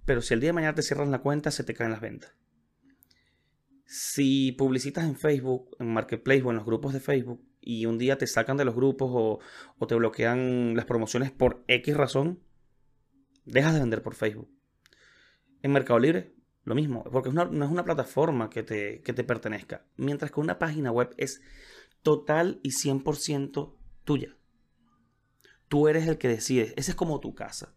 pero 0.05 0.21
si 0.21 0.33
el 0.33 0.41
día 0.41 0.49
de 0.49 0.53
mañana 0.53 0.75
te 0.75 0.81
cierran 0.81 1.11
la 1.11 1.21
cuenta, 1.21 1.51
se 1.51 1.63
te 1.63 1.73
caen 1.73 1.91
las 1.91 2.01
ventas. 2.01 2.33
Si 3.85 4.53
publicitas 4.53 5.05
en 5.05 5.15
Facebook, 5.15 5.75
en 5.79 5.93
Marketplace 5.93 6.41
o 6.41 6.49
en 6.49 6.57
los 6.57 6.65
grupos 6.65 6.93
de 6.93 6.99
Facebook 6.99 7.45
y 7.61 7.85
un 7.85 7.97
día 7.97 8.17
te 8.17 8.25
sacan 8.25 8.57
de 8.57 8.65
los 8.65 8.75
grupos 8.75 9.09
o, 9.13 9.87
te 9.87 9.95
bloquean 9.95 10.75
las 10.75 10.85
promociones 10.85 11.31
por 11.31 11.63
X 11.67 11.95
razón, 11.95 12.39
dejas 13.45 13.73
de 13.73 13.81
vender 13.81 14.01
por 14.01 14.15
Facebook. 14.15 14.49
En 15.61 15.71
Mercado 15.71 15.99
Libre, 15.99 16.33
lo 16.63 16.73
mismo, 16.73 17.03
porque 17.03 17.29
no 17.29 17.43
es 17.43 17.71
una 17.71 17.85
plataforma 17.85 18.49
que 18.49 18.63
te, 18.63 19.01
que 19.01 19.13
te 19.13 19.23
pertenezca. 19.23 19.85
Mientras 19.95 20.31
que 20.31 20.39
una 20.39 20.57
página 20.57 20.91
web 20.91 21.13
es 21.17 21.41
total 22.01 22.59
y 22.63 22.71
100% 22.71 23.75
tuya. 24.03 24.37
Tú 25.67 25.87
eres 25.87 26.07
el 26.07 26.17
que 26.17 26.27
decides. 26.27 26.73
Esa 26.75 26.91
es 26.91 26.95
como 26.95 27.19
tu 27.19 27.33
casa. 27.33 27.73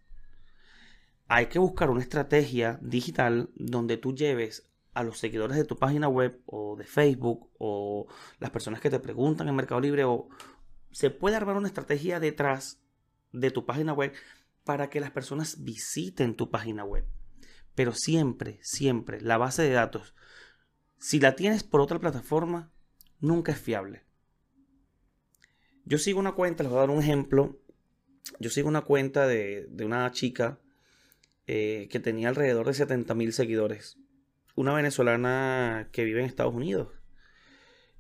Hay 1.29 1.47
que 1.47 1.59
buscar 1.59 1.91
una 1.91 2.03
estrategia 2.03 2.79
digital 2.83 3.51
donde 3.55 3.97
tú 3.97 4.15
lleves 4.15 4.69
a 4.93 5.03
los 5.03 5.19
seguidores 5.19 5.57
de 5.57 5.65
tu 5.65 5.77
página 5.77 6.09
web 6.09 6.41
o 6.47 6.77
de 6.77 6.85
Facebook 6.85 7.51
o 7.59 8.07
las 8.39 8.51
personas 8.51 8.81
que 8.81 8.91
te 8.91 9.01
preguntan 9.01 9.49
en 9.49 9.57
Mercado 9.57 9.81
Libre 9.81 10.05
o 10.05 10.29
se 10.91 11.11
puede 11.11 11.37
armar 11.37 11.57
una 11.57 11.69
estrategia 11.69 12.21
detrás 12.21 12.81
de 13.33 13.51
tu 13.51 13.67
página 13.67 13.93
web 13.93 14.13
para 14.65 14.91
que 14.91 15.01
las 15.01 15.11
personas 15.11 15.65
visiten 15.65 16.37
tu 16.37 16.51
página 16.51 16.85
web. 16.85 17.05
Pero 17.75 17.93
siempre, 17.93 18.61
siempre, 18.63 19.21
la 19.21 19.37
base 19.37 19.63
de 19.63 19.71
datos, 19.71 20.15
si 20.99 21.19
la 21.19 21.35
tienes 21.35 21.65
por 21.65 21.81
otra 21.81 21.99
plataforma, 21.99 22.71
nunca 23.21 23.53
es 23.53 23.59
fiable. 23.59 24.05
Yo 25.87 25.99
sigo 25.99 26.19
una 26.19 26.33
cuenta, 26.33 26.63
les 26.63 26.71
voy 26.71 26.79
a 26.79 26.81
dar 26.83 26.91
un 26.91 27.03
ejemplo. 27.03 27.59
Yo 28.39 28.49
sigo 28.49 28.69
una 28.69 28.83
cuenta 28.83 29.27
de, 29.27 29.69
una 29.85 30.11
chica 30.13 30.59
eh, 31.47 31.89
que 31.91 32.01
tenía 32.01 32.31
alrededor 32.31 32.67
de 32.67 32.75
70 32.75 33.15
mil 33.15 33.33
seguidores. 33.33 33.99
Una 34.55 34.73
venezolana 34.73 35.91
que 35.93 36.05
vive 36.05 36.21
en 36.21 36.27
Estados 36.27 36.55
Unidos. 36.55 36.89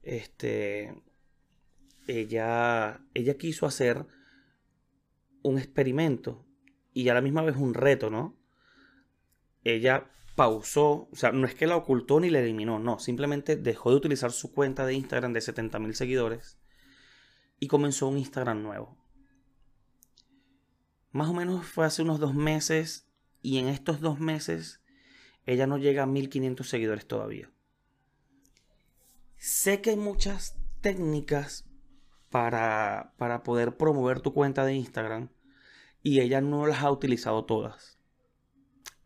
Este, 0.02 0.94
ella, 2.06 3.00
ella 3.12 3.34
quiso 3.36 3.66
hacer 3.66 4.06
un 5.42 5.58
experimento 5.58 6.46
y 6.94 7.08
a 7.10 7.14
la 7.14 7.20
misma 7.20 7.42
vez 7.42 7.56
un 7.56 7.74
reto, 7.74 8.08
¿no? 8.08 8.38
Ella 9.62 10.10
pausó, 10.36 11.08
o 11.10 11.16
sea, 11.16 11.32
no 11.32 11.46
es 11.46 11.54
que 11.54 11.66
la 11.66 11.76
ocultó 11.76 12.18
ni 12.18 12.30
la 12.30 12.40
eliminó, 12.40 12.78
no, 12.78 12.98
simplemente 12.98 13.56
dejó 13.56 13.90
de 13.90 13.96
utilizar 13.96 14.32
su 14.32 14.52
cuenta 14.52 14.86
de 14.86 14.94
Instagram 14.94 15.32
de 15.32 15.40
70 15.40 15.78
mil 15.78 15.94
seguidores 15.94 16.58
y 17.58 17.68
comenzó 17.68 18.08
un 18.08 18.18
Instagram 18.18 18.62
nuevo. 18.62 18.96
Más 21.12 21.28
o 21.28 21.32
menos 21.32 21.64
fue 21.66 21.86
hace 21.86 22.02
unos 22.02 22.18
dos 22.18 22.34
meses 22.34 23.06
y 23.40 23.58
en 23.58 23.68
estos 23.68 24.00
dos 24.00 24.18
meses 24.18 24.80
ella 25.46 25.66
no 25.66 25.78
llega 25.78 26.02
a 26.02 26.06
1500 26.06 26.68
seguidores 26.68 27.06
todavía. 27.06 27.50
Sé 29.36 29.80
que 29.80 29.90
hay 29.90 29.96
muchas 29.96 30.56
técnicas 30.80 31.66
para, 32.30 33.14
para 33.16 33.42
poder 33.42 33.76
promover 33.76 34.20
tu 34.20 34.32
cuenta 34.32 34.64
de 34.64 34.74
Instagram 34.74 35.28
y 36.02 36.20
ella 36.20 36.40
no 36.40 36.66
las 36.66 36.82
ha 36.82 36.90
utilizado 36.90 37.44
todas. 37.44 37.98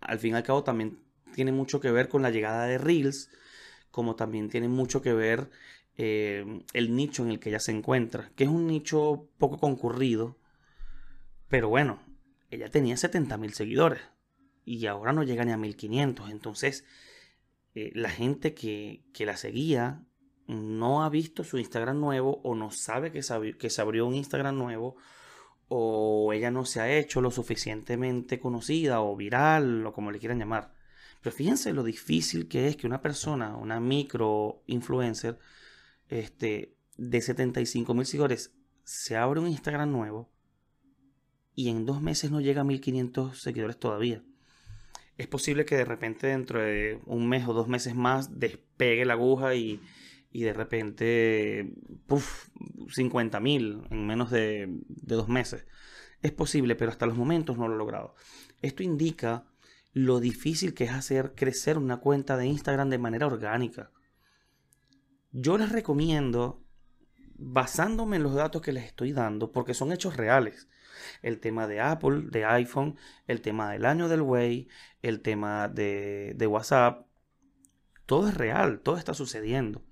Al 0.01 0.19
fin 0.19 0.33
y 0.33 0.37
al 0.37 0.43
cabo 0.43 0.65
también 0.65 1.03
tiene 1.35 1.53
mucho 1.53 1.81
que 1.81 1.91
ver 1.91 2.09
con 2.09 2.23
la 2.23 2.31
llegada 2.31 2.65
de 2.65 2.79
Reels, 2.79 3.31
como 3.91 4.17
también 4.17 4.49
tiene 4.49 4.69
mucho 4.69 5.03
que 5.03 5.13
ver 5.13 5.51
eh, 5.99 6.63
el 6.73 6.97
nicho 6.97 7.25
en 7.25 7.31
el 7.31 7.41
que 7.41 7.51
ella 7.51 7.61
se 7.61 7.73
encuentra, 7.73 8.31
que 8.37 8.45
es 8.45 8.51
un 8.51 8.67
nicho 8.67 9.29
poco 9.37 9.59
concurrido, 9.59 10.39
pero 11.49 11.69
bueno, 11.69 12.01
ella 12.51 12.71
tenía 12.71 12.95
70.000 12.95 13.51
seguidores 13.51 14.01
y 14.65 14.87
ahora 14.87 15.13
no 15.13 15.25
llega 15.25 15.45
ni 15.45 15.53
a 15.53 15.57
1500, 15.57 16.31
entonces 16.31 16.85
eh, 17.75 17.91
la 17.95 18.11
gente 18.11 18.55
que, 18.55 19.05
la 19.19 19.37
seguía 19.37 20.05
no 20.47 21.03
ha 21.03 21.11
visto 21.11 21.45
su 21.45 21.59
Instagram 21.59 22.01
nuevo 22.01 22.41
o 22.45 22.55
no 22.55 22.71
sabe 22.71 23.13
que 23.13 23.21
que 23.59 23.71
se 23.71 23.83
abrió 23.83 24.07
un 24.07 24.15
Instagram 24.15 24.57
nuevo 24.57 24.97
o 25.69 26.33
ella 26.33 26.51
no 26.51 26.65
se 26.65 26.81
ha 26.81 26.91
hecho 26.97 27.21
lo 27.21 27.31
suficientemente 27.31 28.41
conocida 28.41 29.01
o 29.01 29.15
viral 29.17 29.87
o 29.87 29.93
como 29.93 30.11
le 30.11 30.19
quieran 30.19 30.39
llamar. 30.39 30.73
Pero 31.21 31.35
fíjense 31.35 31.73
lo 31.73 31.83
difícil 31.83 32.49
que 32.49 32.69
es 32.69 32.77
que 32.77 32.87
una 32.87 33.03
persona, 33.03 33.57
una 33.57 33.81
micro 33.81 34.63
influencer, 34.67 35.39
este, 36.09 36.77
de 36.97 37.21
75 37.21 37.95
mil 37.95 38.07
seguidores, 38.07 38.53
se 38.85 39.17
abre 39.17 39.41
un 39.41 39.49
Instagram 39.49 39.91
nuevo 39.93 40.31
y 41.55 41.69
en 41.69 41.87
dos 41.87 42.01
meses 42.01 42.31
no 42.31 42.41
llega 42.41 42.61
a 42.61 42.65
1500 42.65 43.41
seguidores 43.41 43.79
todavía. 43.79 44.23
Es 45.17 45.27
posible 45.27 45.65
que 45.65 45.77
de 45.77 45.85
repente 45.85 46.29
dentro 46.29 46.61
de 46.61 47.01
un 47.05 47.29
mes 47.29 47.47
o 47.49 47.53
dos 47.53 47.67
meses 47.67 47.95
más 47.97 48.39
despegue 48.39 49.05
la 49.05 49.15
aguja 49.15 49.57
y, 49.57 49.81
de 50.33 50.53
repente, 50.53 51.75
puff, 52.07 52.49
50 52.89 53.41
mil 53.41 53.83
en 53.91 54.07
menos 54.07 54.31
de, 54.31 54.69
de 54.89 55.15
dos 55.17 55.29
meses. 55.29 55.67
Es 56.23 56.31
posible, 56.31 56.77
pero 56.77 56.93
hasta 56.93 57.07
los 57.07 57.17
momentos 57.17 57.59
no 57.59 57.67
lo 57.67 57.75
he 57.75 57.79
logrado. 57.79 58.15
Esto 58.63 58.85
indica 58.85 59.45
lo 59.93 60.21
difícil 60.21 60.75
que 60.75 60.85
es 60.85 60.93
hacer 60.93 61.35
crecer 61.35 61.79
una 61.79 61.97
cuenta 61.97 62.37
de 62.37 62.47
Instagram 62.47 62.89
de 62.89 62.99
manera 62.99 63.27
orgánica. 63.27 63.91
Yo 65.31 65.59
les 65.59 65.71
recomiendo, 65.71 66.65
basándome 67.35 68.17
en 68.17 68.23
los 68.23 68.35
datos 68.35 68.63
que 68.63 68.73
les 68.73 68.85
estoy 68.85 69.13
dando, 69.13 69.53
porque 69.53 69.75
son 69.75 69.93
hechos 69.93 70.17
reales, 70.17 70.69
el 71.23 71.39
tema 71.39 71.67
de 71.67 71.81
Apple, 71.81 72.23
de 72.31 72.45
iPhone, 72.45 72.97
el 73.27 73.41
tema 73.43 73.71
del 73.71 73.85
año 73.85 74.09
del 74.09 74.23
Way, 74.23 74.69
el 75.03 75.21
tema 75.21 75.69
de, 75.69 76.35
WhatsApp, 76.49 77.07
todo 78.07 78.29
es 78.29 78.35
real, 78.35 78.81
todo 78.81 78.97
está 78.97 79.13
sucediendo. 79.15 79.85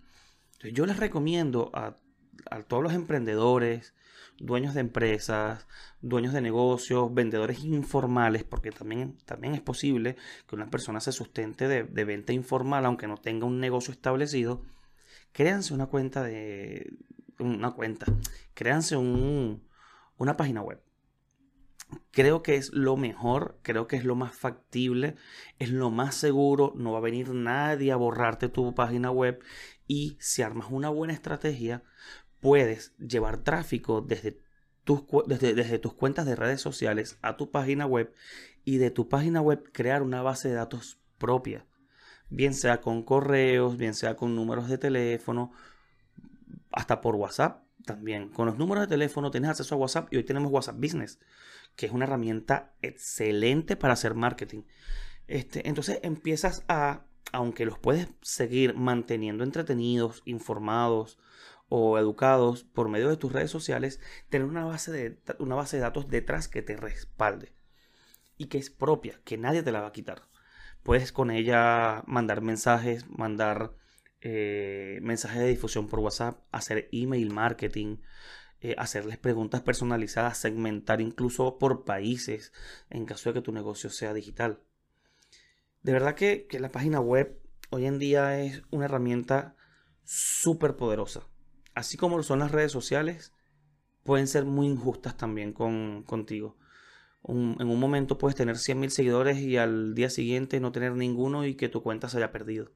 yo 0.72 0.86
les 0.86 0.96
recomiendo 0.96 1.70
a, 1.74 1.96
a 2.50 2.62
todos 2.62 2.82
los 2.82 2.94
emprendedores, 2.94 3.94
dueños 4.38 4.74
de 4.74 4.80
empresas, 4.80 5.66
dueños 6.00 6.32
de 6.32 6.40
negocios, 6.40 7.12
vendedores 7.12 7.62
informales, 7.64 8.44
porque 8.44 8.70
también, 8.70 9.18
también 9.26 9.54
es 9.54 9.60
posible 9.60 10.16
que 10.48 10.54
una 10.54 10.70
persona 10.70 11.00
se 11.00 11.12
sustente 11.12 11.68
de, 11.68 11.84
de, 11.84 12.04
venta 12.04 12.32
informal, 12.32 12.86
aunque 12.86 13.06
no 13.06 13.16
tenga 13.16 13.46
un 13.46 13.60
negocio 13.60 13.92
establecido, 13.92 14.62
créanse 15.36 15.74
una 15.74 15.84
cuenta 15.84 16.22
de, 16.22 16.96
una 17.38 17.72
cuenta, 17.72 18.06
créanse 18.54 18.96
una 18.96 20.36
página 20.38 20.62
web. 20.62 20.82
Creo 22.10 22.42
que 22.42 22.54
es 22.54 22.72
lo 22.72 22.96
mejor, 22.96 23.58
creo 23.60 23.86
que 23.86 23.96
es 23.96 24.04
lo 24.06 24.14
más 24.14 24.34
factible, 24.34 25.16
es 25.58 25.68
lo 25.68 25.90
más 25.90 26.14
seguro, 26.14 26.72
no 26.74 26.92
va 26.92 26.98
a 26.98 27.02
venir 27.02 27.34
nadie 27.34 27.92
a 27.92 27.96
borrarte 27.96 28.48
tu 28.48 28.74
página 28.74 29.10
web 29.10 29.38
y 29.86 30.16
si 30.20 30.40
armas 30.40 30.68
una 30.70 30.88
buena 30.88 31.12
estrategia, 31.12 31.82
puedes 32.40 32.96
llevar 32.96 33.36
tráfico 33.42 34.00
desde 34.00 34.40
tus, 34.84 35.02
desde, 35.26 35.52
desde 35.52 35.78
tus 35.78 35.92
cuentas 35.92 36.24
de 36.24 36.34
redes 36.34 36.62
sociales 36.62 37.18
a 37.20 37.36
tu 37.36 37.50
página 37.50 37.84
web 37.84 38.10
y 38.64 38.78
de 38.78 38.90
tu 38.90 39.10
página 39.10 39.42
web 39.42 39.70
crear 39.70 40.02
una 40.02 40.22
base 40.22 40.48
de 40.48 40.54
datos 40.54 40.98
propia, 41.18 41.66
bien 42.28 42.54
sea 42.54 42.80
con 42.80 43.02
correos, 43.02 43.76
bien 43.76 43.94
sea 43.94 44.16
con 44.16 44.34
números 44.34 44.68
de 44.68 44.78
teléfono, 44.78 45.52
hasta 46.72 47.00
por 47.00 47.14
WhatsApp 47.16 47.62
también. 47.84 48.28
Con 48.28 48.46
los 48.46 48.58
números 48.58 48.82
de 48.82 48.88
teléfono 48.88 49.30
tienes 49.30 49.50
acceso 49.50 49.74
a 49.74 49.78
WhatsApp 49.78 50.12
y 50.12 50.16
hoy 50.16 50.24
tenemos 50.24 50.52
WhatsApp 50.52 50.76
Business, 50.78 51.18
que 51.76 51.86
es 51.86 51.92
una 51.92 52.04
herramienta 52.04 52.74
excelente 52.82 53.76
para 53.76 53.94
hacer 53.94 54.14
marketing. 54.14 54.62
Este, 55.26 55.68
entonces 55.68 56.00
empiezas 56.02 56.64
a, 56.68 57.06
aunque 57.32 57.64
los 57.64 57.78
puedes 57.78 58.08
seguir 58.22 58.74
manteniendo 58.74 59.44
entretenidos, 59.44 60.22
informados 60.24 61.18
o 61.68 61.98
educados 61.98 62.64
por 62.64 62.88
medio 62.88 63.08
de 63.08 63.16
tus 63.16 63.32
redes 63.32 63.50
sociales, 63.50 64.00
tener 64.28 64.46
una 64.46 64.64
base 64.64 64.92
de, 64.92 65.18
una 65.38 65.54
base 65.54 65.76
de 65.76 65.82
datos 65.82 66.08
detrás 66.08 66.48
que 66.48 66.62
te 66.62 66.76
respalde 66.76 67.52
y 68.36 68.46
que 68.46 68.58
es 68.58 68.70
propia, 68.70 69.20
que 69.24 69.38
nadie 69.38 69.62
te 69.62 69.72
la 69.72 69.80
va 69.80 69.88
a 69.88 69.92
quitar. 69.92 70.22
Puedes 70.86 71.10
con 71.10 71.32
ella 71.32 72.04
mandar 72.06 72.42
mensajes, 72.42 73.10
mandar 73.10 73.72
eh, 74.20 75.00
mensajes 75.02 75.40
de 75.40 75.48
difusión 75.48 75.88
por 75.88 75.98
WhatsApp, 75.98 76.38
hacer 76.52 76.88
email 76.92 77.32
marketing, 77.32 77.96
eh, 78.60 78.76
hacerles 78.78 79.18
preguntas 79.18 79.62
personalizadas, 79.62 80.38
segmentar 80.38 81.00
incluso 81.00 81.58
por 81.58 81.84
países 81.84 82.52
en 82.88 83.04
caso 83.04 83.30
de 83.30 83.34
que 83.34 83.42
tu 83.42 83.50
negocio 83.50 83.90
sea 83.90 84.14
digital. 84.14 84.60
De 85.82 85.92
verdad 85.92 86.14
que, 86.14 86.46
la 86.52 86.70
página 86.70 87.00
web 87.00 87.36
hoy 87.70 87.86
en 87.86 87.98
día 87.98 88.40
es 88.40 88.62
una 88.70 88.84
herramienta 88.84 89.56
súper 90.04 90.76
poderosa. 90.76 91.26
Así 91.74 91.96
como 91.96 92.16
lo 92.16 92.22
son 92.22 92.38
las 92.38 92.52
redes 92.52 92.70
sociales, 92.70 93.32
pueden 94.04 94.28
ser 94.28 94.44
muy 94.44 94.68
injustas 94.68 95.16
también 95.16 95.52
con, 95.52 96.04
contigo. 96.04 96.56
En 97.28 97.68
un 97.68 97.80
momento 97.80 98.18
puedes 98.18 98.36
tener 98.36 98.56
100.000 98.56 98.88
seguidores 98.90 99.38
y 99.38 99.56
al 99.56 99.94
día 99.94 100.10
siguiente 100.10 100.60
no 100.60 100.72
tener 100.72 100.92
ninguno 100.92 101.44
y 101.44 101.54
que 101.54 101.68
tu 101.68 101.82
cuenta 101.82 102.08
se 102.08 102.18
haya 102.18 102.32
perdido. 102.32 102.70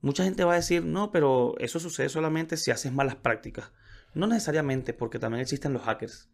Mucha 0.00 0.22
gente 0.22 0.44
va 0.44 0.52
a 0.52 0.56
decir, 0.56 0.84
no, 0.84 1.10
pero 1.10 1.54
eso 1.58 1.80
sucede 1.80 2.08
solamente 2.08 2.56
si 2.56 2.70
haces 2.70 2.92
malas 2.92 3.16
prácticas. 3.16 3.72
No 4.14 4.26
necesariamente, 4.26 4.92
porque 4.92 5.18
también 5.18 5.42
existen 5.42 5.72
los 5.72 5.82
hackers. 5.82 6.30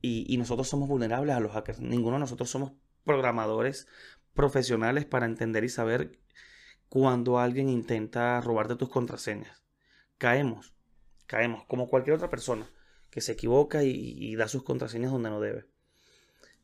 Y, 0.00 0.36
nosotros 0.38 0.68
somos 0.68 0.88
vulnerables 0.88 1.36
a 1.36 1.40
los 1.40 1.52
hackers. 1.52 1.78
Ninguno 1.78 2.16
de 2.16 2.20
nosotros 2.20 2.50
somos 2.50 2.72
programadores 3.04 3.86
profesionales 4.34 5.04
para 5.04 5.26
entender 5.26 5.62
y 5.62 5.68
saber 5.68 6.18
cuando 6.88 7.38
alguien 7.38 7.68
intenta 7.68 8.40
robarte 8.40 8.76
tus 8.76 8.88
contraseñas. 8.88 9.62
Caemos, 10.18 10.74
caemos, 11.26 11.64
como 11.66 11.88
cualquier 11.88 12.16
otra 12.16 12.30
persona 12.30 12.66
que 13.10 13.20
se 13.20 13.32
equivoca 13.32 13.84
y, 13.84 14.34
da 14.36 14.48
sus 14.48 14.62
contraseñas 14.62 15.12
donde 15.12 15.30
no 15.30 15.40
debe. 15.40 15.66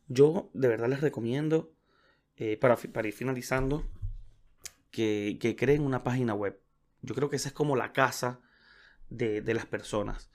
Yo 0.09 0.51
de 0.55 0.69
verdad 0.69 0.89
les 0.89 1.01
recomiendo, 1.01 1.73
eh, 2.37 2.57
para, 2.57 2.77
para 2.77 3.09
ir 3.09 3.15
finalizando, 3.15 3.85
que, 4.91 5.57
creen 5.59 5.83
una 5.83 6.03
página 6.03 6.35
web. 6.35 6.61
Yo 7.03 7.15
creo 7.15 7.29
que 7.29 7.37
esa 7.37 7.49
es 7.49 7.55
como 7.55 7.77
la 7.77 7.93
casa 7.93 8.41
de, 9.11 9.43
las 9.55 9.67
personas. 9.67 10.31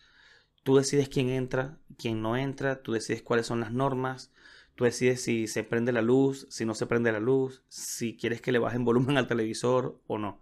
Tú 0.64 0.78
decides 0.78 1.10
quién 1.10 1.30
entra, 1.30 1.80
quién 1.98 2.22
no 2.22 2.38
entra, 2.38 2.82
tú 2.82 2.94
decides 2.94 3.22
cuáles 3.22 3.48
son 3.48 3.60
las 3.60 3.72
normas, 3.74 4.32
tú 4.76 4.86
decides 4.86 5.22
si 5.22 5.48
se 5.48 5.64
prende 5.64 5.92
la 5.92 6.02
luz, 6.02 6.48
si 6.50 6.66
no 6.66 6.74
se 6.74 6.86
prende 6.86 7.12
la 7.12 7.20
luz, 7.20 7.64
si 7.68 8.16
quieres 8.16 8.42
que 8.42 8.52
le 8.52 8.60
bajen 8.60 8.86
volumen 8.86 9.18
al 9.18 9.28
televisor 9.28 10.00
o 10.08 10.18
no. 10.18 10.42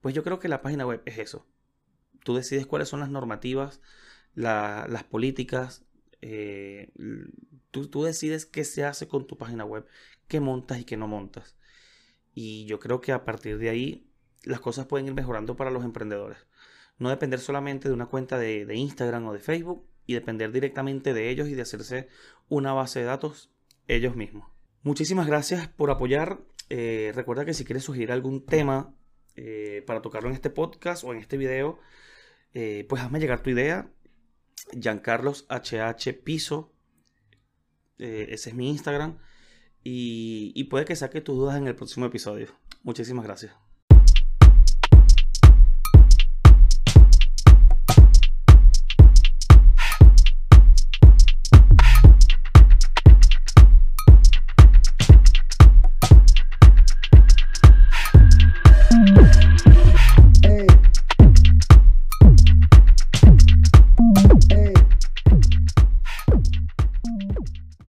Pues 0.00 0.14
yo 0.14 0.24
creo 0.24 0.40
que 0.40 0.48
la 0.48 0.62
página 0.62 0.86
web 0.86 1.02
es 1.04 1.18
eso. 1.18 1.46
Tú 2.24 2.34
decides 2.34 2.66
cuáles 2.66 2.88
son 2.88 3.00
las 3.00 3.10
normativas, 3.10 3.80
las 4.34 5.04
políticas, 5.04 5.84
eh, 6.22 6.88
tú, 7.72 7.88
tú, 7.88 8.04
decides 8.04 8.46
qué 8.46 8.64
se 8.64 8.84
hace 8.84 9.08
con 9.08 9.26
tu 9.26 9.36
página 9.36 9.64
web, 9.64 9.86
qué 10.28 10.40
montas 10.40 10.78
y 10.78 10.84
qué 10.84 10.96
no 10.96 11.08
montas. 11.08 11.56
Y 12.32 12.64
yo 12.66 12.78
creo 12.78 13.00
que 13.00 13.12
a 13.12 13.24
partir 13.24 13.58
de 13.58 13.68
ahí 13.68 14.06
las 14.44 14.60
cosas 14.60 14.86
pueden 14.86 15.06
ir 15.06 15.14
mejorando 15.14 15.56
para 15.56 15.70
los 15.70 15.84
emprendedores. 15.84 16.38
No 16.98 17.10
depender 17.10 17.40
solamente 17.40 17.88
de 17.88 17.94
una 17.94 18.06
cuenta 18.06 18.38
de, 18.38 18.72
Instagram 18.74 19.26
o 19.26 19.32
de 19.32 19.40
Facebook 19.40 19.84
y 20.06 20.14
depender 20.14 20.52
directamente 20.52 21.12
de 21.12 21.28
ellos 21.28 21.48
y 21.48 21.54
de 21.54 21.62
hacerse 21.62 22.08
una 22.48 22.72
base 22.72 23.00
de 23.00 23.06
datos 23.06 23.50
ellos 23.88 24.14
mismos. 24.14 24.48
Muchísimas 24.82 25.26
gracias 25.26 25.68
por 25.68 25.90
apoyar. 25.90 26.40
Eh, 26.68 27.12
recuerda 27.14 27.44
que 27.44 27.54
si 27.54 27.64
quieres 27.64 27.84
sugerir 27.84 28.12
algún 28.12 28.46
tema 28.46 28.94
eh, 29.34 29.82
para 29.86 30.02
tocarlo 30.02 30.28
en 30.28 30.34
este 30.34 30.50
podcast 30.50 31.02
o 31.04 31.12
en 31.12 31.18
este 31.18 31.36
video, 31.36 31.78
pues 32.52 33.02
hazme 33.02 33.18
llegar 33.18 33.42
tu 33.42 33.50
idea. 33.50 33.90
Giancarlos 34.72 35.46
HH 35.48 36.22
Piso. 36.22 36.72
ese 37.98 38.50
es 38.50 38.54
mi 38.54 38.68
Instagram 38.70 39.18
y, 39.84 40.64
puede 40.64 40.84
que 40.84 40.96
saque 40.96 41.20
tus 41.20 41.36
dudas 41.36 41.56
en 41.56 41.66
el 41.66 41.74
próximo 41.74 42.06
episodio. 42.06 42.48
Muchísimas 42.82 43.24
gracias. 43.24 43.54